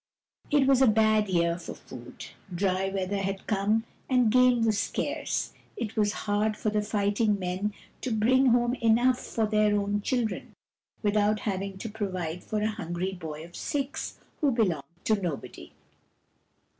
[0.49, 2.25] It was a bad year for food.
[2.55, 7.71] Dry weather had come, and game was scarce; it was hard for the fighting men
[8.01, 10.53] to bring home enough for their own children,
[11.03, 15.71] without having to provide for a hungry boy of six who belonged to nobody.